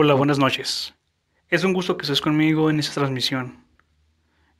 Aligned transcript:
Hola, 0.00 0.14
buenas 0.14 0.38
noches. 0.38 0.94
Es 1.48 1.64
un 1.64 1.72
gusto 1.72 1.96
que 1.96 2.02
estés 2.02 2.20
conmigo 2.20 2.70
en 2.70 2.78
esta 2.78 2.94
transmisión. 2.94 3.64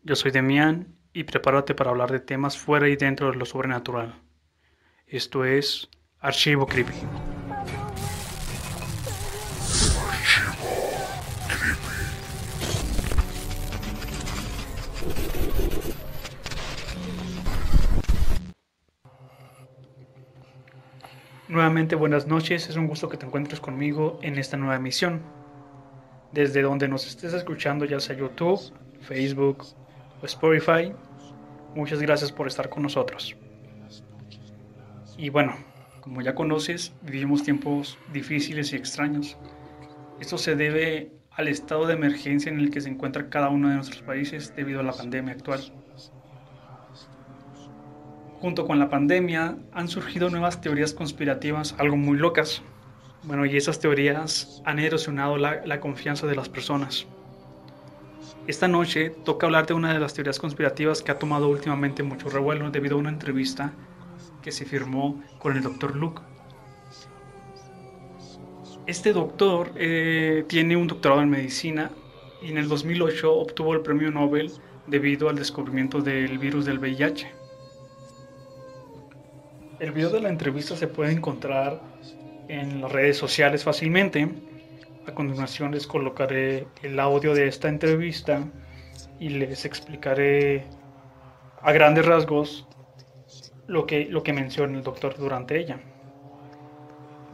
Yo 0.03 0.17
soy 0.17 0.33
Demián 0.33 0.97
y 1.13 1.23
prepárate 1.23 1.77
para 1.77 1.91
hablar 1.91 2.11
de 2.11 2.19
temas 2.19 2.59
fuera 2.59 2.89
y 2.89 2.97
dentro 2.97 3.31
de 3.31 3.37
lo 3.37 3.45
sobrenatural. 3.45 4.21
Esto 5.07 5.45
es 5.45 5.91
Archivo 6.19 6.67
Creepy. 6.67 6.95
Nuevamente 21.49 21.97
buenas 21.97 22.27
noches, 22.27 22.69
es 22.69 22.77
un 22.77 22.87
gusto 22.87 23.09
que 23.09 23.17
te 23.17 23.25
encuentres 23.25 23.59
conmigo 23.59 24.19
en 24.21 24.37
esta 24.37 24.59
nueva 24.59 24.77
emisión. 24.77 25.23
Desde 26.31 26.61
donde 26.61 26.89
nos 26.89 27.07
estés 27.07 27.33
escuchando, 27.33 27.87
ya 27.87 28.01
sea 28.01 28.15
YouTube, 28.15 28.61
Facebook 29.01 29.65
o 30.21 30.27
Spotify, 30.27 30.93
muchas 31.75 32.03
gracias 32.03 32.33
por 32.33 32.49
estar 32.49 32.69
con 32.69 32.83
nosotros. 32.83 33.35
Y 35.17 35.31
bueno, 35.31 35.57
como 36.03 36.21
ya 36.21 36.35
conoces, 36.35 36.93
vivimos 37.01 37.45
tiempos 37.45 37.97
difíciles 38.13 38.75
y 38.75 38.77
extraños. 38.77 39.39
Esto 40.21 40.37
se 40.37 40.55
debe 40.55 41.13
al 41.31 41.49
estado 41.49 41.87
de 41.87 41.95
emergencia 41.95 42.53
en 42.53 42.61
el 42.61 42.71
que 42.71 42.83
se 42.83 42.91
encuentra 42.91 43.31
cada 43.31 43.49
uno 43.49 43.71
de 43.71 43.77
nuestros 43.77 44.03
países 44.03 44.55
debido 44.55 44.81
a 44.81 44.83
la 44.83 44.93
pandemia 44.93 45.33
actual. 45.33 45.63
Junto 48.41 48.69
con 48.69 48.79
la 48.79 48.89
pandemia 48.89 49.57
han 49.73 49.89
surgido 49.89 50.31
nuevas 50.31 50.61
teorías 50.61 50.95
conspirativas, 50.95 51.75
algo 51.79 51.97
muy 51.97 52.17
locas. 52.17 52.63
Bueno, 53.25 53.45
y 53.45 53.57
esas 53.57 53.81
teorías 53.81 54.63
han 54.65 54.79
erosionado 54.79 55.37
la, 55.37 55.81
confianza 55.81 56.29
de 56.29 56.37
las 56.37 56.49
personas. 56.49 57.07
Esta 58.47 58.69
noche 58.69 59.11
toca 59.25 59.47
hablar 59.47 59.67
de 59.67 59.75
una 59.75 59.93
de 59.93 59.99
las 59.99 60.15
teorías 60.15 60.39
conspirativas 60.39 61.03
que 61.03 61.11
ha 61.11 61.19
tomado 61.19 61.49
últimamente 61.49 62.05
mucho 62.05 62.29
revuelo 62.29 62.71
debido 62.71 62.95
a 62.95 63.01
una 63.01 63.09
entrevista 63.09 63.73
que 64.41 64.53
se 64.53 64.65
firmó 64.65 65.21
con 65.41 65.57
el 65.57 65.63
doctor 65.65 65.97
Luke. 65.97 66.23
Este 68.87 69.13
doctor 69.13 69.73
eh, 69.75 70.45
tiene 70.49 70.77
un 70.77 70.87
doctorado 70.87 71.23
en 71.23 71.29
medicina 71.29 71.91
y 72.41 72.51
en 72.53 72.59
el 72.59 72.69
2008 72.69 73.35
obtuvo 73.35 73.75
el 73.75 73.81
premio 73.81 74.13
Nobel 74.13 74.53
debido 74.87 75.29
al 75.29 75.37
descubrimiento 75.37 76.01
del 76.01 76.39
virus 76.39 76.65
del 76.65 76.79
VIH. 76.79 77.48
El 79.81 79.93
video 79.93 80.11
de 80.11 80.21
la 80.21 80.29
entrevista 80.29 80.75
se 80.75 80.89
puede 80.89 81.13
encontrar 81.13 81.81
en 82.49 82.81
las 82.81 82.91
redes 82.91 83.17
sociales 83.17 83.63
fácilmente. 83.63 84.29
A 85.07 85.15
continuación 85.15 85.71
les 85.71 85.87
colocaré 85.87 86.67
el 86.83 86.99
audio 86.99 87.33
de 87.33 87.47
esta 87.47 87.69
entrevista 87.69 88.45
y 89.21 89.29
les 89.29 89.65
explicaré 89.65 90.65
a 91.63 91.71
grandes 91.71 92.07
rasgos 92.07 92.67
lo 93.69 93.87
que, 93.87 94.07
lo 94.07 94.25
que 94.25 94.33
menciona 94.33 94.77
el 94.77 94.83
doctor 94.83 95.17
durante 95.17 95.59
ella 95.59 95.79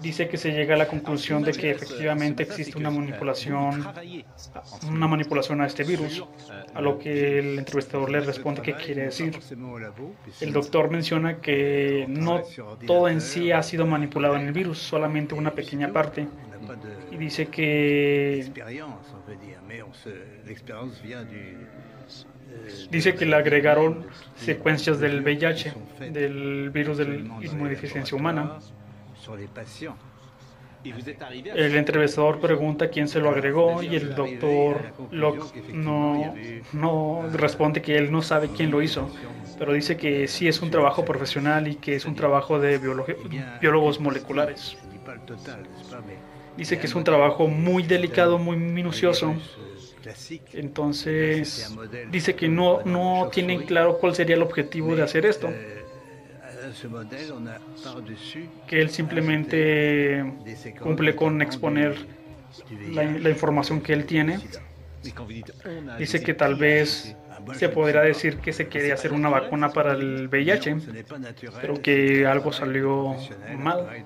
dice 0.05 0.28
que 0.28 0.36
se 0.36 0.52
llega 0.52 0.74
a 0.74 0.78
la 0.78 0.86
conclusión 0.86 1.42
de 1.42 1.52
que 1.52 1.70
efectivamente 1.70 2.42
existe 2.42 2.77
una 2.78 2.91
manipulación, 2.91 3.88
una 4.86 5.08
manipulación 5.08 5.62
a 5.62 5.66
este 5.66 5.83
virus, 5.83 6.22
a 6.74 6.80
lo 6.83 6.98
que 6.98 7.38
el 7.38 7.58
entrevistador 7.58 8.11
le 8.11 8.20
responde 8.20 8.61
qué 8.61 8.74
quiere 8.74 9.05
decir. 9.05 9.41
El 10.41 10.52
doctor 10.52 10.91
menciona 10.91 11.41
que 11.41 12.05
no 12.06 12.42
todo 12.86 13.08
en 13.08 13.20
sí 13.20 13.50
ha 13.50 13.62
sido 13.62 13.86
manipulado 13.86 14.36
en 14.36 14.46
el 14.46 14.52
virus, 14.52 14.78
solamente 14.78 15.34
una 15.34 15.52
pequeña 15.52 15.91
parte. 15.91 16.28
Y 17.11 17.16
dice 17.16 17.46
que 17.46 18.50
dice 22.91 23.14
que 23.14 23.27
le 23.27 23.36
agregaron 23.36 24.06
secuencias 24.36 25.00
del 25.00 25.22
VIH, 25.22 25.73
del 26.12 26.70
virus 26.70 26.98
de 26.98 27.05
la 27.06 27.14
inmunodeficiencia 27.17 28.17
humana 28.17 28.58
el 30.85 31.77
entrevistador 31.77 32.40
pregunta 32.40 32.89
quién 32.89 33.08
se 33.08 33.18
lo 33.18 33.30
agregó 33.30 33.83
y 33.83 33.96
el 33.96 34.14
doctor 34.14 34.92
no, 35.73 36.35
no 36.73 37.30
responde 37.33 37.80
que 37.80 37.96
él 37.96 38.12
no 38.12 38.20
sabe 38.20 38.51
quién 38.55 38.70
lo 38.70 38.83
hizo, 38.83 39.08
pero 39.58 39.73
dice 39.73 39.96
que 39.96 40.29
sí 40.29 40.46
es 40.46 40.61
un 40.61 40.70
trabajo 40.70 41.05
profesional 41.05 41.68
y 41.68 41.77
que 41.77 41.96
es 41.96 42.05
un 42.05 42.14
trabajo 42.14 42.58
de 42.58 42.79
biólogos 43.61 43.98
moleculares. 44.01 44.77
Dice 46.56 46.79
que 46.79 46.86
es 46.86 46.95
un 46.95 47.02
trabajo 47.02 47.48
muy 47.48 47.83
delicado, 47.83 48.39
muy 48.39 48.56
minucioso. 48.56 49.35
Entonces, 50.52 51.74
dice 52.11 52.36
que 52.36 52.48
no, 52.48 52.83
no 52.85 53.30
tienen 53.33 53.62
claro 53.62 53.96
cuál 53.98 54.14
sería 54.14 54.36
el 54.36 54.42
objetivo 54.42 54.95
de 54.95 55.02
hacer 55.02 55.24
esto 55.24 55.48
que 58.67 58.80
él 58.80 58.90
simplemente 58.90 60.24
cumple 60.80 61.14
con 61.14 61.42
exponer 61.42 61.95
la, 62.90 63.30
información 63.30 63.80
que 63.80 63.92
él 63.92 64.07
tiene. 64.07 64.40
Dice 65.98 66.23
que 66.23 66.35
tal 66.35 66.55
vez 66.55 67.17
se 67.55 67.68
podría 67.68 68.01
decir 68.01 68.39
que 68.39 68.52
se 68.52 68.68
quería 68.68 68.95
hacer 68.95 69.12
una 69.12 69.29
vacuna 69.29 69.70
para 69.70 69.92
el 69.92 70.29
VIH, 70.29 70.77
pero 71.61 71.80
que 71.80 72.27
algo 72.27 72.52
salió 72.52 73.17
mal. 73.58 74.05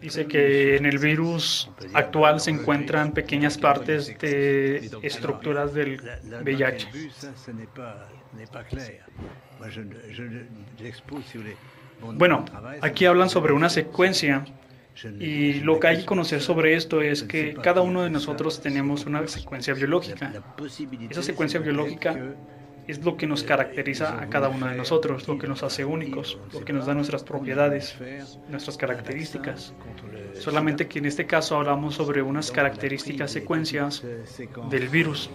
Dice 0.00 0.26
que 0.26 0.76
en 0.76 0.86
el 0.86 0.98
virus 0.98 1.70
actual 1.92 2.40
se 2.40 2.50
encuentran 2.52 3.12
pequeñas 3.12 3.58
partes 3.58 4.16
de 4.18 4.90
estructuras 5.02 5.74
del 5.74 6.00
VIH. 6.44 6.88
Bueno, 12.14 12.44
aquí 12.80 13.04
hablan 13.04 13.28
sobre 13.28 13.52
una 13.52 13.68
secuencia 13.68 14.44
y 15.18 15.54
lo 15.60 15.80
que 15.80 15.88
hay 15.88 15.98
que 15.98 16.06
conocer 16.06 16.40
sobre 16.40 16.74
esto 16.74 17.00
es 17.00 17.22
que 17.22 17.54
cada 17.54 17.80
uno 17.80 18.02
de 18.02 18.10
nosotros 18.10 18.60
tenemos 18.60 19.06
una 19.06 19.26
secuencia 19.28 19.74
biológica. 19.74 20.32
Esa 21.08 21.22
secuencia 21.22 21.60
biológica 21.60 22.34
es 22.86 23.04
lo 23.04 23.16
que 23.16 23.26
nos 23.26 23.44
caracteriza 23.44 24.20
a 24.20 24.28
cada 24.28 24.48
uno 24.48 24.66
de 24.66 24.74
nosotros, 24.74 25.28
lo 25.28 25.38
que 25.38 25.46
nos 25.46 25.62
hace 25.62 25.84
únicos, 25.84 26.38
lo 26.52 26.64
que 26.64 26.72
nos 26.72 26.86
da 26.86 26.94
nuestras 26.94 27.22
propiedades, 27.22 27.96
nuestras 28.48 28.76
características. 28.76 29.72
Solamente 30.34 30.88
que 30.88 30.98
en 30.98 31.06
este 31.06 31.26
caso 31.26 31.56
hablamos 31.56 31.94
sobre 31.94 32.22
unas 32.22 32.50
características 32.50 33.30
secuencias 33.30 34.02
del 34.70 34.88
virus. 34.88 35.30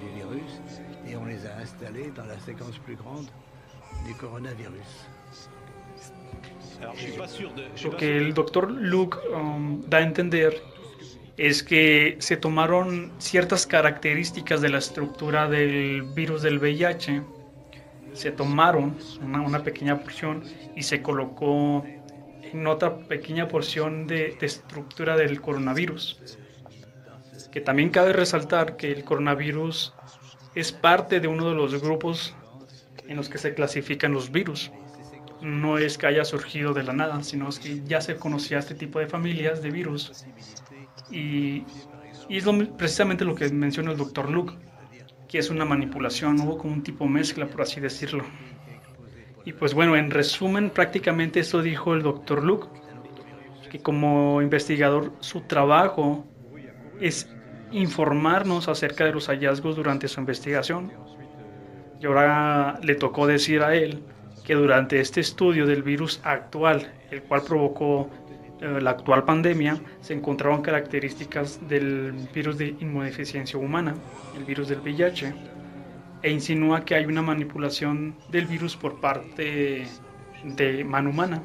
Lo 7.84 7.98
que 7.98 8.18
el 8.18 8.34
doctor 8.34 8.70
Luke 8.70 9.18
um, 9.34 9.82
da 9.88 10.00
a 10.00 10.02
entender 10.02 10.62
es 11.38 11.64
que 11.64 12.18
se 12.20 12.38
tomaron 12.38 13.12
ciertas 13.18 13.66
características 13.66 14.62
de 14.62 14.70
la 14.70 14.78
estructura 14.78 15.50
del 15.50 16.04
virus 16.04 16.42
del 16.42 16.60
VIH 16.60 17.24
se 18.16 18.32
tomaron 18.32 18.98
una, 19.22 19.64
pequeña 19.64 20.00
porción 20.00 20.44
y 20.76 20.84
se 20.84 21.02
colocó 21.02 21.86
en 22.42 22.66
otra 22.66 22.98
pequeña 22.98 23.48
porción 23.48 24.08
de, 24.08 24.38
estructura 24.42 25.18
del 25.18 25.42
coronavirus. 25.42 26.38
Que 27.52 27.62
también 27.62 27.90
cabe 27.90 28.14
resaltar 28.14 28.78
que 28.78 28.92
el 28.92 29.04
coronavirus 29.04 29.94
es 30.56 30.72
parte 30.72 31.20
de 31.20 31.28
uno 31.28 31.50
de 31.50 31.56
los 31.56 31.82
grupos 31.82 32.34
en 33.08 33.18
los 33.18 33.30
que 33.30 33.38
se 33.38 33.54
clasifican 33.54 34.14
los 34.14 34.32
virus. 34.32 34.72
No 35.42 35.78
es 35.78 35.98
que 35.98 36.08
haya 36.08 36.26
surgido 36.26 36.74
de 36.74 36.84
la 36.84 36.94
nada, 36.94 37.22
sino 37.22 37.50
es 37.50 37.60
que 37.60 37.84
ya 37.84 38.02
se 38.02 38.16
conocía 38.16 38.58
este 38.58 38.74
tipo 38.74 39.00
de 39.00 39.08
familias 39.08 39.62
de 39.62 39.70
virus. 39.70 40.26
Y, 41.12 41.64
es 42.30 42.46
precisamente 42.78 43.24
lo 43.26 43.36
que 43.36 43.50
menciona 43.50 43.92
el 43.92 43.98
doctor 43.98 44.32
Luke 44.32 44.56
que 45.28 45.40
es 45.40 45.50
una 45.50 45.66
manipulación, 45.66 46.40
hubo 46.42 46.58
como 46.58 46.74
un 46.74 46.84
tipo 46.84 47.08
mezcla, 47.08 47.48
por 47.48 47.62
así 47.62 47.80
decirlo. 47.80 48.24
Y 49.44 49.54
pues 49.54 49.74
bueno, 49.74 49.96
en 49.96 50.12
resumen, 50.12 50.70
prácticamente 50.70 51.40
esto 51.40 51.62
dijo 51.62 51.94
el 51.94 52.02
doctor 52.02 52.44
Luke, 52.44 52.68
que 53.70 53.80
como 53.80 54.42
investigador 54.42 55.14
su 55.20 55.42
trabajo 55.42 56.26
es 57.00 57.30
informarnos 57.76 58.70
acerca 58.70 59.04
de 59.04 59.12
los 59.12 59.28
hallazgos 59.28 59.76
durante 59.76 60.08
su 60.08 60.20
investigación. 60.22 60.94
Y 62.00 62.06
ahora 62.06 62.80
le 62.82 62.96
tocó 62.96 63.28
decir 63.28 63.62
a 63.62 63.76
él 63.76 64.02
que 64.46 64.56
durante 64.56 65.00
este 65.00 65.20
estudio 65.20 65.66
del 65.66 65.84
virus 65.84 66.22
actual, 66.24 66.94
el 67.12 67.22
cual 67.24 67.42
provocó 67.42 68.10
eh, 68.62 68.80
la 68.82 68.92
actual 68.92 69.26
pandemia 69.26 69.78
se 70.00 70.14
encontraban 70.14 70.62
características 70.62 71.68
del 71.68 72.14
virus 72.34 72.58
de 72.58 72.76
inmunodeficiencia 72.80 73.60
humana, 73.60 73.96
el 74.38 74.46
virus 74.46 74.70
del 74.70 74.80
VIH, 74.80 75.34
e 76.22 76.32
insinúa 76.32 76.86
que 76.86 76.96
hay 76.96 77.06
una 77.06 77.22
manipulación 77.22 78.16
del 78.30 78.46
virus 78.46 78.78
por 78.78 79.02
parte 79.02 79.86
de 80.44 80.84
mano 80.86 81.10
humana. 81.10 81.44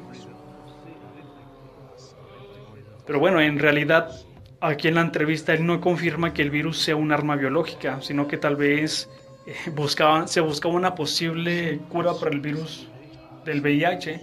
Pero 3.05 3.19
bueno, 3.19 3.41
en 3.41 3.59
realidad 3.59 4.11
aquí 4.61 4.87
en 4.87 4.95
la 4.95 5.01
entrevista 5.01 5.53
él 5.53 5.65
no 5.65 5.81
confirma 5.81 6.33
que 6.33 6.43
el 6.43 6.51
virus 6.51 6.77
sea 6.77 6.95
un 6.95 7.11
arma 7.11 7.35
biológica, 7.35 7.99
sino 8.01 8.27
que 8.27 8.37
tal 8.37 8.55
vez 8.55 9.09
eh, 9.47 9.55
se 10.27 10.41
buscaba 10.41 10.73
una 10.73 10.95
posible 10.95 11.79
cura 11.89 12.13
para 12.13 12.31
el 12.31 12.39
virus 12.39 12.87
del 13.43 13.61
VIH, 13.61 14.21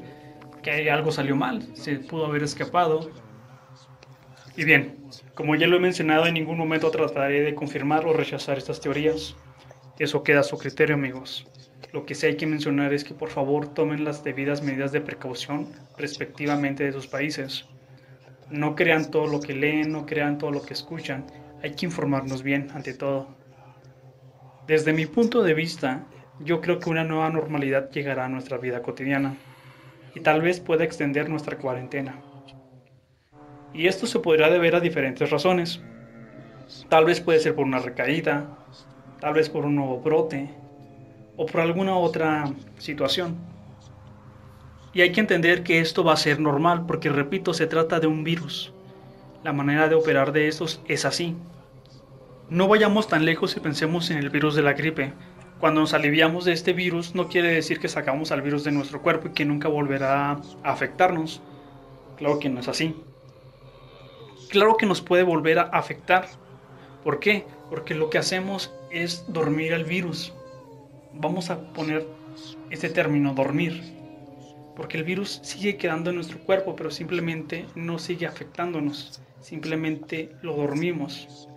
que 0.62 0.90
algo 0.90 1.11
salió 1.11 1.37
mal, 1.37 1.67
se 1.75 1.96
pudo 1.96 2.26
haber 2.26 2.44
escapado. 2.44 3.11
Y 4.56 4.64
bien, 4.64 4.96
como 5.35 5.55
ya 5.55 5.67
lo 5.67 5.76
he 5.76 5.81
mencionado, 5.81 6.26
en 6.26 6.35
ningún 6.35 6.58
momento 6.58 6.90
trataré 6.90 7.43
de 7.43 7.55
confirmar 7.55 8.06
o 8.06 8.12
rechazar 8.12 8.58
estas 8.58 8.81
teorías. 8.81 9.37
Eso 9.99 10.23
queda 10.23 10.40
a 10.40 10.44
su 10.44 10.58
criterio, 10.58 10.94
amigos. 10.94 11.46
Lo 11.93 12.05
que 12.05 12.14
sí 12.14 12.26
hay 12.26 12.37
que 12.37 12.46
mencionar 12.46 12.93
es 12.93 13.02
que 13.02 13.14
por 13.14 13.31
favor 13.31 13.73
tomen 13.73 14.05
las 14.05 14.23
debidas 14.23 14.62
medidas 14.62 14.93
de 14.93 15.00
precaución 15.00 15.73
respectivamente 15.96 16.85
de 16.85 16.93
sus 16.93 17.06
países. 17.06 17.67
No 18.50 18.74
crean 18.74 19.10
todo 19.10 19.26
lo 19.26 19.40
que 19.40 19.54
leen, 19.54 19.92
no 19.92 20.06
crean 20.06 20.38
todo 20.38 20.50
lo 20.50 20.62
que 20.62 20.74
escuchan. 20.74 21.26
Hay 21.62 21.72
que 21.72 21.86
informarnos 21.86 22.42
bien 22.42 22.68
ante 22.74 22.94
todo. 22.94 23.28
Desde 24.66 24.92
mi 24.92 25.06
punto 25.06 25.42
de 25.42 25.54
vista, 25.54 26.04
yo 26.40 26.60
creo 26.60 26.78
que 26.78 26.90
una 26.90 27.04
nueva 27.04 27.30
normalidad 27.30 27.90
llegará 27.90 28.26
a 28.26 28.28
nuestra 28.28 28.58
vida 28.58 28.82
cotidiana 28.82 29.36
y 30.14 30.20
tal 30.20 30.40
vez 30.42 30.60
pueda 30.60 30.84
extender 30.84 31.28
nuestra 31.28 31.58
cuarentena. 31.58 32.20
Y 33.72 33.86
esto 33.86 34.06
se 34.06 34.18
podrá 34.18 34.50
deber 34.50 34.74
a 34.74 34.80
diferentes 34.80 35.30
razones. 35.30 35.80
Tal 36.88 37.04
vez 37.04 37.20
puede 37.20 37.40
ser 37.40 37.54
por 37.54 37.64
una 37.64 37.78
recaída, 37.78 38.58
tal 39.20 39.34
vez 39.34 39.48
por 39.48 39.64
un 39.64 39.76
nuevo 39.76 40.00
brote 40.00 40.48
o 41.36 41.46
por 41.46 41.60
alguna 41.60 41.96
otra 41.96 42.50
situación. 42.78 43.36
Y 44.93 45.02
hay 45.02 45.12
que 45.12 45.20
entender 45.20 45.62
que 45.62 45.81
esto 45.81 46.02
va 46.05 46.14
a 46.14 46.17
ser 46.17 46.40
normal 46.40 46.87
porque, 46.87 47.11
repito, 47.11 47.52
se 47.55 47.67
trata 47.67 48.00
de 48.00 48.06
un 48.06 48.25
virus. 48.25 48.73
La 49.44 49.52
manera 49.52 49.88
de 49.88 49.94
operar 49.94 50.32
de 50.32 50.49
estos 50.49 50.81
es 50.88 51.05
así. 51.05 51.37
No 52.50 52.67
vayamos 52.67 53.08
tan 53.08 53.25
lejos 53.25 53.56
y 53.56 53.61
pensemos 53.61 54.11
en 54.11 54.19
el 54.19 54.31
virus 54.31 54.55
de 54.55 54.62
la 54.62 54.73
gripe. 54.73 55.12
Cuando 55.61 55.81
nos 55.81 55.93
aliviamos 55.93 56.44
de 56.44 56.52
este 56.52 56.73
virus 56.73 57.14
no 57.14 57.29
quiere 57.29 57.52
decir 57.52 57.79
que 57.79 57.88
sacamos 57.88 58.32
al 58.32 58.43
virus 58.43 58.64
de 58.64 58.73
nuestro 58.73 59.02
cuerpo 59.02 59.29
y 59.29 59.32
que 59.32 59.44
nunca 59.44 59.69
volverá 59.69 60.31
a 60.31 60.40
afectarnos. 60.64 61.43
Claro 62.17 62.38
que 62.38 62.49
no 62.49 62.61
es 62.61 62.69
así. 62.69 62.96
Claro 64.49 64.76
que 64.76 64.87
nos 64.87 65.02
puede 65.02 65.25
volver 65.25 65.58
a 65.58 65.62
afectar. 65.62 66.26
¿Por 67.05 67.19
qué? 67.20 67.44
Porque 67.69 67.94
lo 67.94 68.08
que 68.08 68.19
hacemos 68.19 68.73
es 68.90 69.25
dormir 69.29 69.75
al 69.75 69.85
virus. 69.85 70.32
Vamos 71.12 71.50
a 71.50 71.61
poner 71.73 72.06
este 72.70 72.88
término, 72.88 73.35
dormir. 73.35 73.97
Porque 74.78 74.96
el 74.96 75.02
virus 75.02 75.40
sigue 75.42 75.76
quedando 75.76 76.10
en 76.10 76.16
nuestro 76.16 76.38
cuerpo, 76.38 76.76
pero 76.76 76.92
simplemente 76.92 77.66
no 77.75 77.98
sigue 77.98 78.28
afectándonos. 78.28 79.20
Simplemente 79.40 80.30
lo 80.40 80.54
dormimos. 80.54 81.48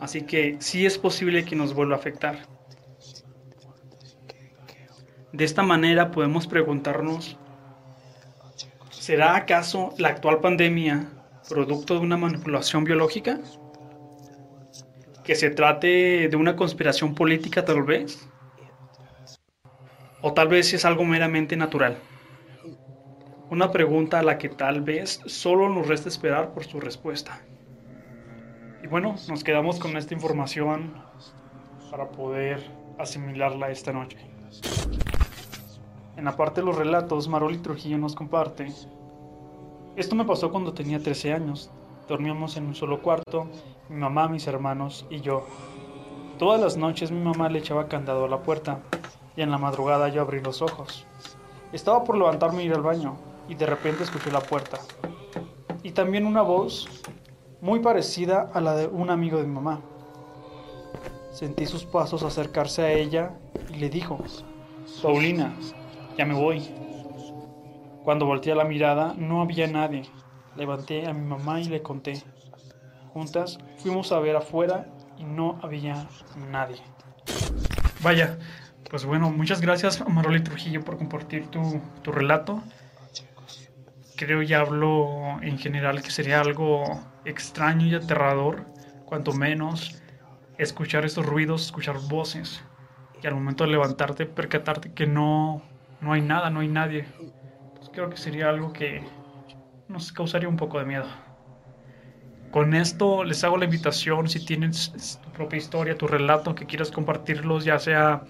Así 0.00 0.22
que 0.22 0.56
sí 0.58 0.86
es 0.86 0.96
posible 0.96 1.44
que 1.44 1.54
nos 1.54 1.74
vuelva 1.74 1.96
a 1.96 1.98
afectar. 1.98 2.48
De 5.34 5.44
esta 5.44 5.62
manera 5.62 6.10
podemos 6.10 6.46
preguntarnos, 6.46 7.36
¿será 8.90 9.36
acaso 9.36 9.92
la 9.98 10.08
actual 10.08 10.40
pandemia 10.40 11.10
producto 11.50 11.94
de 11.96 12.00
una 12.00 12.16
manipulación 12.16 12.84
biológica? 12.84 13.38
¿Que 15.24 15.34
se 15.34 15.50
trate 15.50 16.26
de 16.30 16.36
una 16.36 16.56
conspiración 16.56 17.14
política 17.14 17.66
tal 17.66 17.82
vez? 17.82 18.26
¿O 20.22 20.32
tal 20.32 20.48
vez 20.48 20.72
es 20.72 20.86
algo 20.86 21.04
meramente 21.04 21.54
natural? 21.54 21.98
Una 23.52 23.70
pregunta 23.70 24.18
a 24.18 24.22
la 24.22 24.38
que 24.38 24.48
tal 24.48 24.80
vez 24.80 25.20
solo 25.26 25.68
nos 25.68 25.86
resta 25.86 26.08
esperar 26.08 26.54
por 26.54 26.64
su 26.64 26.80
respuesta. 26.80 27.42
Y 28.82 28.86
bueno, 28.86 29.14
nos 29.28 29.44
quedamos 29.44 29.78
con 29.78 29.94
esta 29.98 30.14
información 30.14 30.94
para 31.90 32.08
poder 32.08 32.66
asimilarla 32.98 33.70
esta 33.70 33.92
noche. 33.92 34.16
En 36.16 36.24
la 36.24 36.34
parte 36.34 36.62
de 36.62 36.66
los 36.66 36.76
relatos, 36.76 37.28
Maroli 37.28 37.58
Trujillo 37.58 37.98
nos 37.98 38.14
comparte. 38.14 38.72
Esto 39.96 40.16
me 40.16 40.24
pasó 40.24 40.50
cuando 40.50 40.72
tenía 40.72 41.02
13 41.02 41.34
años. 41.34 41.70
Dormíamos 42.08 42.56
en 42.56 42.64
un 42.64 42.74
solo 42.74 43.02
cuarto, 43.02 43.50
mi 43.90 43.96
mamá, 43.96 44.28
mis 44.28 44.46
hermanos 44.46 45.06
y 45.10 45.20
yo. 45.20 45.46
Todas 46.38 46.58
las 46.58 46.78
noches 46.78 47.10
mi 47.10 47.20
mamá 47.20 47.50
le 47.50 47.58
echaba 47.58 47.86
candado 47.86 48.24
a 48.24 48.30
la 48.30 48.42
puerta 48.42 48.78
y 49.36 49.42
en 49.42 49.50
la 49.50 49.58
madrugada 49.58 50.08
yo 50.08 50.22
abrí 50.22 50.40
los 50.40 50.62
ojos. 50.62 51.04
Estaba 51.74 52.02
por 52.02 52.16
levantarme 52.16 52.62
e 52.62 52.64
ir 52.64 52.72
al 52.72 52.80
baño 52.80 53.30
y 53.48 53.54
de 53.54 53.66
repente 53.66 54.04
escuché 54.04 54.30
la 54.30 54.40
puerta. 54.40 54.78
Y 55.82 55.92
también 55.92 56.26
una 56.26 56.42
voz 56.42 56.88
muy 57.60 57.80
parecida 57.80 58.50
a 58.52 58.60
la 58.60 58.74
de 58.74 58.86
un 58.86 59.10
amigo 59.10 59.38
de 59.38 59.44
mi 59.44 59.54
mamá. 59.54 59.80
Sentí 61.32 61.66
sus 61.66 61.84
pasos 61.84 62.22
acercarse 62.22 62.82
a 62.82 62.92
ella 62.92 63.32
y 63.72 63.76
le 63.76 63.88
dijo, 63.88 64.18
Paulina, 65.02 65.54
ya 66.18 66.26
me 66.26 66.34
voy. 66.34 66.68
Cuando 68.04 68.26
volteé 68.26 68.54
la 68.54 68.64
mirada, 68.64 69.14
no 69.16 69.42
había 69.42 69.66
nadie. 69.66 70.02
Levanté 70.56 71.06
a 71.06 71.12
mi 71.12 71.26
mamá 71.26 71.60
y 71.60 71.64
le 71.64 71.82
conté. 71.82 72.22
Juntas 73.12 73.58
fuimos 73.78 74.12
a 74.12 74.18
ver 74.18 74.36
afuera 74.36 74.86
y 75.18 75.24
no 75.24 75.58
había 75.62 76.08
nadie. 76.50 76.82
Vaya, 78.02 78.38
pues 78.90 79.04
bueno, 79.04 79.30
muchas 79.30 79.60
gracias 79.60 80.06
Maroli 80.08 80.42
Trujillo 80.42 80.84
por 80.84 80.98
compartir 80.98 81.46
tu, 81.46 81.80
tu 82.02 82.12
relato. 82.12 82.60
Creo 84.24 84.40
y 84.40 84.54
hablo 84.54 85.40
en 85.42 85.58
general 85.58 86.00
que 86.00 86.12
sería 86.12 86.40
algo 86.40 86.84
extraño 87.24 87.88
y 87.88 87.94
aterrador, 87.96 88.66
cuanto 89.04 89.32
menos 89.32 90.00
escuchar 90.58 91.04
estos 91.04 91.26
ruidos, 91.26 91.64
escuchar 91.64 91.96
voces 92.08 92.62
y 93.20 93.26
al 93.26 93.34
momento 93.34 93.64
de 93.64 93.72
levantarte 93.72 94.26
percatarte 94.26 94.92
que 94.92 95.08
no 95.08 95.60
no 96.00 96.12
hay 96.12 96.20
nada, 96.20 96.50
no 96.50 96.60
hay 96.60 96.68
nadie. 96.68 97.04
Creo 97.92 98.10
que 98.10 98.16
sería 98.16 98.48
algo 98.48 98.72
que 98.72 99.02
nos 99.88 100.12
causaría 100.12 100.48
un 100.48 100.56
poco 100.56 100.78
de 100.78 100.84
miedo. 100.84 101.08
Con 102.52 102.74
esto 102.74 103.24
les 103.24 103.42
hago 103.42 103.56
la 103.56 103.64
invitación, 103.64 104.28
si 104.28 104.46
tienes 104.46 105.18
tu 105.20 105.32
propia 105.32 105.56
historia, 105.56 105.98
tu 105.98 106.06
relato, 106.06 106.54
que 106.54 106.66
quieras 106.66 106.92
compartirlos, 106.92 107.64
ya 107.64 107.80
sea 107.80 108.22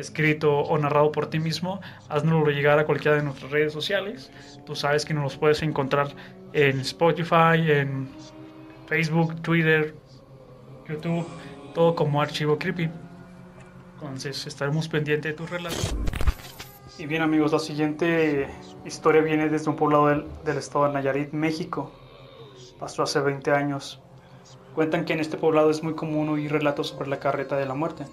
escrito 0.00 0.60
o 0.60 0.78
narrado 0.78 1.12
por 1.12 1.28
ti 1.28 1.38
mismo, 1.38 1.80
haznoslo 2.08 2.50
llegar 2.50 2.78
a 2.78 2.86
cualquiera 2.86 3.16
de 3.16 3.22
nuestras 3.22 3.50
redes 3.50 3.72
sociales. 3.72 4.30
Tú 4.66 4.74
sabes 4.74 5.04
que 5.04 5.14
nos 5.14 5.36
puedes 5.36 5.62
encontrar 5.62 6.08
en 6.52 6.80
Spotify, 6.80 7.70
en 7.70 8.08
Facebook, 8.86 9.40
Twitter, 9.42 9.94
YouTube, 10.88 11.26
todo 11.74 11.94
como 11.94 12.20
archivo 12.20 12.58
creepy. 12.58 12.90
Entonces 13.94 14.46
estaremos 14.46 14.88
pendientes 14.88 15.32
de 15.32 15.36
tu 15.36 15.46
relato. 15.46 15.76
Y 16.98 17.06
bien 17.06 17.22
amigos, 17.22 17.52
la 17.52 17.58
siguiente 17.58 18.48
historia 18.84 19.22
viene 19.22 19.48
desde 19.48 19.70
un 19.70 19.76
poblado 19.76 20.08
del, 20.08 20.58
estado 20.58 20.86
de 20.86 20.92
Nayarit, 20.92 21.32
México. 21.32 21.90
Pasó 22.78 23.02
hace 23.02 23.20
20 23.20 23.50
años. 23.52 24.00
Cuentan 24.74 25.04
que 25.04 25.12
en 25.12 25.20
este 25.20 25.36
poblado 25.36 25.70
es 25.70 25.82
muy 25.82 25.94
común 25.94 26.28
oír 26.28 26.52
relatos 26.52 26.88
sobre 26.88 27.08
la 27.08 27.18
carreta 27.18 27.56
de 27.56 27.66
la 27.66 27.74
muerte. 27.74 28.04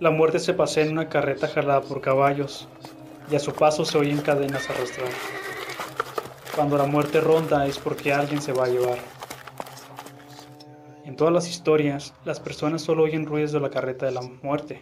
La 0.00 0.10
muerte 0.10 0.38
se 0.38 0.54
pasea 0.54 0.84
en 0.86 0.92
una 0.92 1.10
carreta 1.10 1.46
jalada 1.46 1.82
por 1.82 2.00
caballos 2.00 2.66
y 3.30 3.36
a 3.36 3.38
su 3.38 3.52
paso 3.52 3.84
se 3.84 3.98
oyen 3.98 4.22
cadenas 4.22 4.70
arrastrar. 4.70 5.10
Cuando 6.56 6.78
la 6.78 6.86
muerte 6.86 7.20
ronda 7.20 7.66
es 7.66 7.78
porque 7.78 8.10
alguien 8.10 8.40
se 8.40 8.54
va 8.54 8.64
a 8.64 8.68
llevar. 8.68 8.96
En 11.04 11.16
todas 11.16 11.34
las 11.34 11.50
historias, 11.50 12.14
las 12.24 12.40
personas 12.40 12.80
solo 12.80 13.02
oyen 13.02 13.26
ruidos 13.26 13.52
de 13.52 13.60
la 13.60 13.68
carreta 13.68 14.06
de 14.06 14.12
la 14.12 14.22
muerte, 14.22 14.80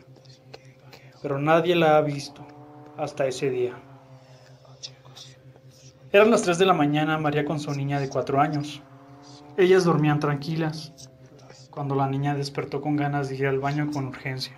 pero 1.20 1.40
nadie 1.40 1.74
la 1.74 1.96
ha 1.96 2.00
visto 2.00 2.46
hasta 2.96 3.26
ese 3.26 3.50
día. 3.50 3.72
Eran 6.12 6.30
las 6.30 6.42
3 6.42 6.58
de 6.58 6.64
la 6.64 6.74
mañana, 6.74 7.18
María 7.18 7.44
con 7.44 7.58
su 7.58 7.72
niña 7.72 7.98
de 7.98 8.08
4 8.08 8.40
años. 8.40 8.82
Ellas 9.56 9.82
dormían 9.82 10.20
tranquilas, 10.20 11.10
cuando 11.72 11.96
la 11.96 12.06
niña 12.06 12.36
despertó 12.36 12.80
con 12.80 12.94
ganas 12.94 13.28
de 13.28 13.34
ir 13.34 13.48
al 13.48 13.58
baño 13.58 13.90
con 13.92 14.06
urgencia. 14.06 14.57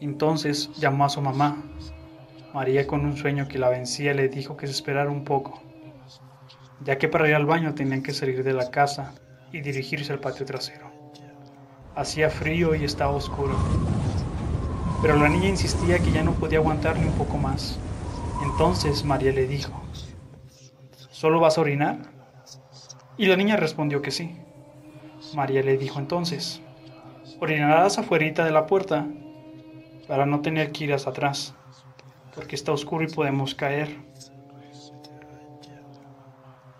Entonces 0.00 0.70
llamó 0.78 1.04
a 1.04 1.08
su 1.08 1.20
mamá. 1.20 1.62
María 2.54 2.86
con 2.86 3.04
un 3.04 3.16
sueño 3.16 3.48
que 3.48 3.58
la 3.58 3.68
vencía 3.68 4.14
le 4.14 4.28
dijo 4.28 4.56
que 4.56 4.66
se 4.66 4.72
esperara 4.72 5.10
un 5.10 5.24
poco, 5.24 5.62
ya 6.82 6.98
que 6.98 7.08
para 7.08 7.28
ir 7.28 7.34
al 7.34 7.46
baño 7.46 7.74
tenían 7.74 8.02
que 8.02 8.14
salir 8.14 8.42
de 8.42 8.54
la 8.54 8.70
casa 8.70 9.14
y 9.52 9.60
dirigirse 9.60 10.12
al 10.12 10.20
patio 10.20 10.46
trasero. 10.46 10.90
Hacía 11.94 12.30
frío 12.30 12.74
y 12.74 12.84
estaba 12.84 13.12
oscuro 13.12 13.56
pero 15.00 15.16
la 15.16 15.28
niña 15.28 15.48
insistía 15.48 15.98
que 16.00 16.10
ya 16.10 16.24
no 16.24 16.32
podía 16.32 16.58
aguantar 16.58 16.98
ni 16.98 17.06
un 17.06 17.12
poco 17.12 17.38
más. 17.38 17.78
Entonces 18.42 19.04
María 19.04 19.32
le 19.32 19.46
dijo, 19.46 19.72
¿solo 21.10 21.40
vas 21.40 21.56
a 21.56 21.60
orinar? 21.60 21.98
Y 23.16 23.26
la 23.26 23.36
niña 23.36 23.56
respondió 23.56 24.02
que 24.02 24.10
sí. 24.10 24.36
María 25.34 25.62
le 25.62 25.76
dijo 25.76 25.98
entonces, 25.98 26.60
orinarás 27.40 27.98
afuera 27.98 28.44
de 28.44 28.50
la 28.50 28.66
puerta 28.66 29.06
para 30.08 30.26
no 30.26 30.40
tener 30.40 30.72
que 30.72 30.84
ir 30.84 30.92
hacia 30.94 31.12
atrás, 31.12 31.54
porque 32.34 32.56
está 32.56 32.72
oscuro 32.72 33.04
y 33.04 33.08
podemos 33.08 33.54
caer. 33.54 33.96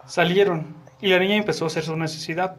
Salieron 0.07 0.75
y 1.01 1.09
la 1.09 1.21
niña 1.21 1.37
empezó 1.37 1.65
a 1.65 1.69
hacer 1.69 1.85
su 1.85 1.97
necesidad. 1.97 2.57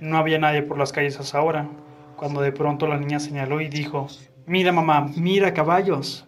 No 0.00 0.16
había 0.16 0.38
nadie 0.38 0.62
por 0.62 0.78
las 0.78 0.92
calles 0.92 1.18
a 1.18 1.22
esa 1.22 1.42
hora, 1.42 1.68
cuando 2.16 2.40
de 2.40 2.52
pronto 2.52 2.86
la 2.86 2.96
niña 2.96 3.20
señaló 3.20 3.60
y 3.60 3.68
dijo, 3.68 4.06
Mira 4.46 4.72
mamá, 4.72 5.10
mira 5.16 5.52
caballos. 5.52 6.26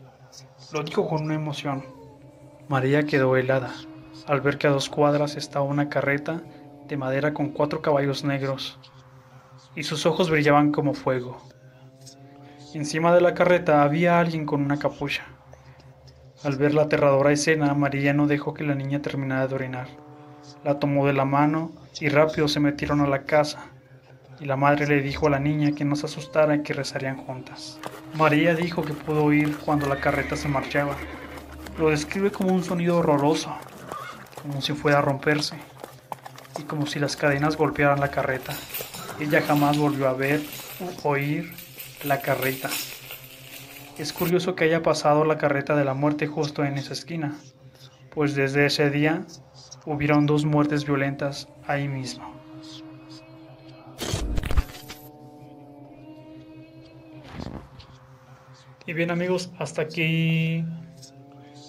Lo 0.72 0.82
dijo 0.82 1.08
con 1.08 1.22
una 1.22 1.34
emoción. 1.34 1.84
María 2.68 3.04
quedó 3.04 3.36
helada 3.36 3.72
al 4.26 4.40
ver 4.40 4.58
que 4.58 4.66
a 4.66 4.70
dos 4.70 4.88
cuadras 4.88 5.36
estaba 5.36 5.64
una 5.64 5.88
carreta 5.88 6.42
de 6.88 6.96
madera 6.96 7.32
con 7.32 7.50
cuatro 7.50 7.80
caballos 7.82 8.24
negros, 8.24 8.78
y 9.74 9.82
sus 9.82 10.06
ojos 10.06 10.30
brillaban 10.30 10.72
como 10.72 10.94
fuego. 10.94 11.40
Encima 12.74 13.14
de 13.14 13.20
la 13.20 13.34
carreta 13.34 13.82
había 13.82 14.18
alguien 14.18 14.44
con 14.44 14.60
una 14.60 14.78
capucha. 14.78 15.24
Al 16.42 16.56
ver 16.56 16.74
la 16.74 16.82
aterradora 16.82 17.32
escena, 17.32 17.72
María 17.74 18.12
no 18.12 18.26
dejó 18.26 18.54
que 18.54 18.64
la 18.64 18.74
niña 18.74 19.00
terminara 19.00 19.46
de 19.46 19.54
orinar. 19.54 19.88
La 20.64 20.78
tomó 20.78 21.06
de 21.06 21.12
la 21.12 21.24
mano 21.24 21.72
y 22.00 22.08
rápido 22.08 22.48
se 22.48 22.60
metieron 22.60 23.00
a 23.00 23.06
la 23.06 23.22
casa. 23.22 23.70
Y 24.40 24.44
la 24.44 24.56
madre 24.56 24.86
le 24.86 25.00
dijo 25.00 25.28
a 25.28 25.30
la 25.30 25.38
niña 25.38 25.72
que 25.72 25.84
no 25.84 25.96
se 25.96 26.06
asustara 26.06 26.56
y 26.56 26.62
que 26.62 26.74
rezarían 26.74 27.16
juntas. 27.16 27.78
María 28.14 28.54
dijo 28.54 28.82
que 28.84 28.92
pudo 28.92 29.24
oír 29.24 29.56
cuando 29.64 29.86
la 29.86 30.00
carreta 30.00 30.36
se 30.36 30.48
marchaba. 30.48 30.96
Lo 31.78 31.90
describe 31.90 32.30
como 32.30 32.52
un 32.52 32.64
sonido 32.64 32.98
horroroso, 32.98 33.54
como 34.42 34.60
si 34.60 34.72
fuera 34.72 34.98
a 34.98 35.02
romperse, 35.02 35.56
y 36.58 36.62
como 36.64 36.86
si 36.86 36.98
las 36.98 37.16
cadenas 37.16 37.56
golpearan 37.56 38.00
la 38.00 38.10
carreta. 38.10 38.52
Ella 39.20 39.40
jamás 39.40 39.78
volvió 39.78 40.08
a 40.08 40.12
ver 40.12 40.42
oír 41.02 41.54
la 42.04 42.20
carreta. 42.20 42.70
Es 43.98 44.12
curioso 44.12 44.54
que 44.54 44.64
haya 44.64 44.82
pasado 44.82 45.24
la 45.24 45.38
carreta 45.38 45.74
de 45.76 45.84
la 45.84 45.94
muerte 45.94 46.26
justo 46.26 46.64
en 46.64 46.76
esa 46.78 46.92
esquina, 46.92 47.36
pues 48.10 48.34
desde 48.34 48.66
ese 48.66 48.90
día 48.90 49.26
hubieron 49.86 50.26
dos 50.26 50.44
muertes 50.44 50.84
violentas 50.84 51.48
ahí 51.66 51.88
mismo. 51.88 52.34
Y 58.86 58.92
bien 58.92 59.10
amigos, 59.10 59.50
hasta 59.58 59.82
aquí 59.82 60.64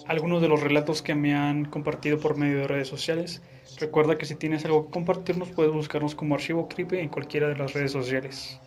algunos 0.06 0.40
de 0.40 0.48
los 0.48 0.60
relatos 0.60 1.02
que 1.02 1.14
me 1.14 1.34
han 1.34 1.64
compartido 1.64 2.18
por 2.18 2.36
medio 2.36 2.58
de 2.58 2.68
redes 2.68 2.88
sociales. 2.88 3.42
Recuerda 3.78 4.16
que 4.16 4.24
si 4.24 4.34
tienes 4.34 4.64
algo 4.64 4.86
que 4.86 4.92
compartirnos, 4.92 5.50
puedes 5.50 5.72
buscarnos 5.72 6.14
como 6.14 6.34
Archivo 6.34 6.68
Creepy 6.68 6.98
en 6.98 7.08
cualquiera 7.08 7.48
de 7.48 7.56
las 7.56 7.72
redes 7.72 7.92
sociales. 7.92 8.60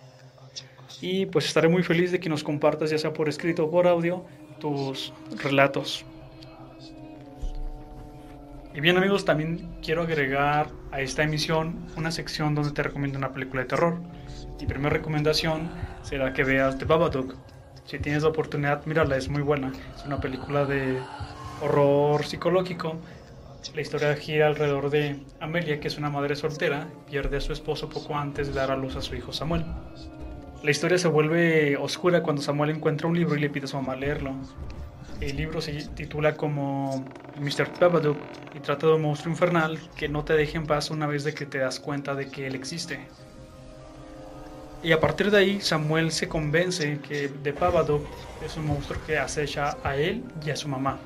Y 1.01 1.25
pues 1.25 1.45
estaré 1.45 1.67
muy 1.67 1.81
feliz 1.81 2.11
de 2.11 2.19
que 2.19 2.29
nos 2.29 2.43
compartas, 2.43 2.91
ya 2.91 2.97
sea 2.99 3.11
por 3.11 3.27
escrito 3.27 3.65
o 3.65 3.71
por 3.71 3.87
audio, 3.87 4.23
tus 4.59 5.11
relatos. 5.41 6.05
Y 8.73 8.79
bien 8.79 8.97
amigos, 8.97 9.25
también 9.25 9.67
quiero 9.81 10.03
agregar 10.03 10.69
a 10.91 11.01
esta 11.01 11.23
emisión 11.23 11.87
una 11.97 12.11
sección 12.11 12.55
donde 12.55 12.71
te 12.71 12.83
recomiendo 12.83 13.17
una 13.17 13.33
película 13.33 13.63
de 13.63 13.67
terror. 13.67 13.99
Mi 14.59 14.67
primera 14.67 14.91
recomendación 14.91 15.71
será 16.03 16.33
que 16.33 16.43
veas 16.43 16.77
The 16.77 16.85
Babadook. 16.85 17.35
Si 17.85 17.97
tienes 17.97 18.21
la 18.21 18.29
oportunidad, 18.29 18.85
mírala, 18.85 19.17
es 19.17 19.27
muy 19.27 19.41
buena. 19.41 19.73
Es 19.95 20.05
una 20.05 20.21
película 20.21 20.65
de 20.65 20.99
horror 21.61 22.23
psicológico. 22.23 22.95
La 23.73 23.81
historia 23.81 24.15
gira 24.15 24.47
alrededor 24.47 24.89
de 24.91 25.19
Amelia, 25.39 25.79
que 25.79 25.87
es 25.87 25.97
una 25.97 26.09
madre 26.09 26.35
soltera, 26.35 26.87
pierde 27.09 27.37
a 27.37 27.41
su 27.41 27.53
esposo 27.53 27.89
poco 27.89 28.15
antes 28.15 28.47
de 28.47 28.53
dar 28.53 28.71
a 28.71 28.77
luz 28.77 28.95
a 28.95 29.01
su 29.01 29.15
hijo 29.15 29.33
Samuel. 29.33 29.65
La 30.63 30.69
historia 30.69 30.99
se 30.99 31.07
vuelve 31.07 31.75
oscura 31.75 32.21
cuando 32.21 32.43
Samuel 32.43 32.69
encuentra 32.69 33.07
un 33.07 33.15
libro 33.17 33.35
y 33.35 33.39
le 33.39 33.49
pide 33.49 33.65
a 33.65 33.67
su 33.67 33.77
mamá 33.77 33.95
leerlo. 33.95 34.35
El 35.19 35.35
libro 35.35 35.59
se 35.59 35.71
titula 35.95 36.35
como 36.35 37.03
Mr. 37.39 37.79
Babadook 37.79 38.17
y 38.55 38.59
trata 38.59 38.85
de 38.85 38.93
un 38.93 39.01
monstruo 39.01 39.31
infernal 39.31 39.79
que 39.95 40.07
no 40.07 40.23
te 40.23 40.33
deja 40.33 40.59
en 40.59 40.67
paz 40.67 40.91
una 40.91 41.07
vez 41.07 41.23
de 41.23 41.33
que 41.33 41.47
te 41.47 41.57
das 41.57 41.79
cuenta 41.79 42.13
de 42.13 42.29
que 42.29 42.45
él 42.45 42.53
existe. 42.53 42.99
Y 44.83 44.91
a 44.91 44.99
partir 44.99 45.31
de 45.31 45.37
ahí 45.39 45.61
Samuel 45.61 46.11
se 46.11 46.27
convence 46.27 46.99
que 46.99 47.27
de 47.27 47.51
Babadook 47.53 48.05
es 48.45 48.55
un 48.55 48.67
monstruo 48.67 48.99
que 49.07 49.17
acecha 49.17 49.77
a 49.83 49.95
él 49.95 50.23
y 50.45 50.51
a 50.51 50.55
su 50.55 50.67
mamá. 50.67 50.99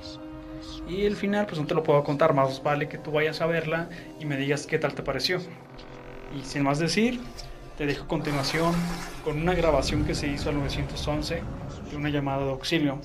Y 0.89 1.05
el 1.05 1.15
final 1.15 1.45
pues 1.45 1.61
no 1.61 1.65
te 1.65 1.75
lo 1.75 1.83
puedo 1.83 2.03
contar, 2.03 2.33
más 2.33 2.61
vale 2.61 2.89
que 2.89 2.97
tú 2.97 3.11
vayas 3.11 3.39
a 3.39 3.45
verla 3.45 3.89
y 4.19 4.25
me 4.25 4.35
digas 4.35 4.67
qué 4.67 4.79
tal 4.79 4.93
te 4.93 5.01
pareció. 5.01 5.39
Y 6.37 6.43
sin 6.43 6.63
más 6.63 6.79
decir, 6.79 7.21
te 7.77 7.85
dejo 7.85 8.05
a 8.05 8.07
continuación 8.07 8.73
con 9.23 9.41
una 9.41 9.53
grabación 9.53 10.05
que 10.05 10.15
se 10.15 10.27
hizo 10.27 10.49
al 10.49 10.55
911 10.59 11.43
de 11.89 11.97
una 11.97 12.09
llamada 12.09 12.45
de 12.45 12.51
auxilio. 12.51 12.99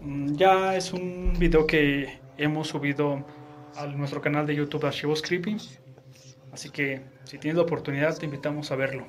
Mm, 0.00 0.34
ya 0.34 0.74
es 0.76 0.92
un 0.92 1.34
video 1.38 1.66
que 1.66 2.20
hemos 2.36 2.68
subido 2.68 3.24
a 3.76 3.86
nuestro 3.86 4.20
canal 4.20 4.46
de 4.46 4.56
YouTube 4.56 4.84
Archivos 4.84 5.22
Creepy. 5.22 5.56
Así 6.52 6.70
que 6.70 7.02
si 7.24 7.38
tienes 7.38 7.56
la 7.56 7.62
oportunidad 7.62 8.18
te 8.18 8.26
invitamos 8.26 8.72
a 8.72 8.76
verlo. 8.76 9.06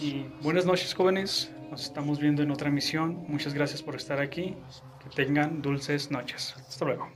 Y 0.00 0.26
buenas 0.40 0.64
noches 0.64 0.94
jóvenes, 0.94 1.52
nos 1.70 1.84
estamos 1.84 2.18
viendo 2.18 2.42
en 2.42 2.50
otra 2.50 2.68
emisión. 2.68 3.24
Muchas 3.28 3.52
gracias 3.52 3.82
por 3.82 3.94
estar 3.94 4.20
aquí. 4.20 4.56
Que 5.02 5.10
tengan 5.10 5.60
dulces 5.60 6.10
noches. 6.10 6.54
Hasta 6.56 6.86
luego. 6.86 7.08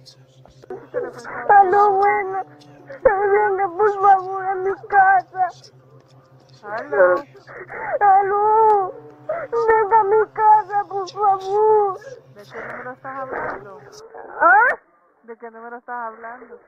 Aló, 1.48 1.92
bueno. 1.92 2.44
Venga, 3.02 3.68
por 3.76 4.00
favor, 4.00 4.44
a 4.44 4.54
mi 4.56 4.70
casa. 4.88 5.72
Aló, 6.66 7.22
Aló. 8.00 8.92
Venga 9.28 10.00
a 10.00 10.04
mi 10.04 10.26
casa, 10.32 10.84
por 10.88 11.10
favor. 11.12 12.00
¿de 12.34 12.42
qué 12.44 12.58
número 12.58 12.92
estás 12.92 13.16
hablando? 13.16 13.80
¿Ah? 14.40 14.78
¿De 15.22 15.36
qué 15.36 15.50
número 15.50 15.76
estás 15.76 16.06
hablando? 16.08 16.58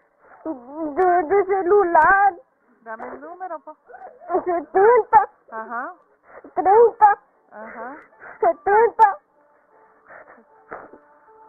De, 0.45 1.23
de 1.25 1.45
celular. 1.47 2.35
Dame 2.83 3.09
el 3.09 3.21
número, 3.21 3.59
po. 3.61 3.77
70, 4.45 5.31
Ajá, 5.51 5.95
30, 6.55 7.19
ajá. 7.53 7.97
70. 8.41 9.19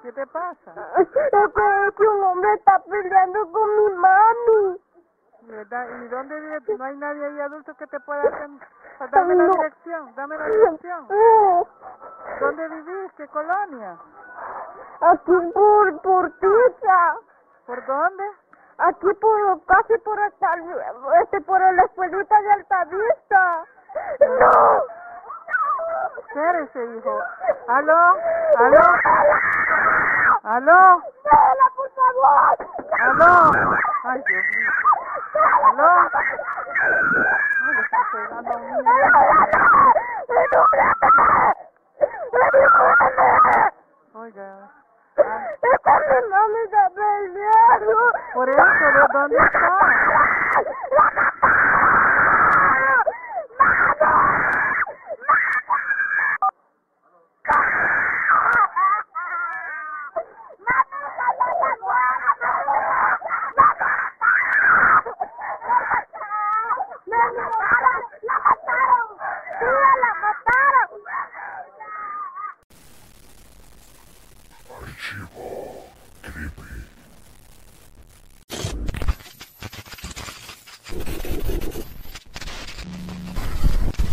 ¿Qué 0.01 0.13
te 0.13 0.27
pasa? 0.27 0.73
Es 0.97 1.07
que 1.09 2.07
un 2.07 2.23
hombre 2.23 2.53
está 2.53 2.79
peleando 2.83 3.51
con 3.51 3.77
mi 3.77 3.95
mami. 3.95 4.79
¿Verdad? 5.49 5.87
¿Y 6.03 6.07
dónde 6.09 6.39
vive? 6.39 6.77
¿No 6.77 6.83
hay 6.83 6.95
nadie 6.97 7.25
ahí 7.25 7.41
adulto 7.41 7.73
que 7.73 7.87
te 7.87 7.99
pueda 8.01 8.21
atender? 8.21 8.67
Dame 9.11 9.33
la 9.35 9.45
dirección, 9.47 10.13
dame 10.15 10.37
la 10.37 10.45
dirección. 10.45 11.07
¿Dónde 12.39 12.67
vivís? 12.69 13.11
¿Qué 13.17 13.27
colonia? 13.29 13.97
Aquí 15.01 15.31
por, 15.53 16.01
por 16.01 16.31
Tiza. 16.39 17.15
¿Por 17.65 17.83
dónde? 17.83 18.23
Aquí 18.77 19.07
por, 19.19 19.65
casi 19.65 19.97
por 19.97 20.19
hasta, 20.19 20.55
este, 21.23 21.41
por 21.41 21.59
la 21.59 21.83
escuelita 21.83 22.41
de 22.41 22.51
Altavista. 22.51 23.65
No. 24.19 24.83
Espérese, 26.27 26.85
hijo. 26.95 27.19
¿Aló? 27.69 27.97
¿Aló? 28.57 28.81
¿Aló? 30.43 31.03
Vela, 31.23 31.71
por 31.75 31.89
favor. 31.89 32.67
¿Aló? 33.01 33.77
Ay, 34.03 34.23
Dios 34.27 34.45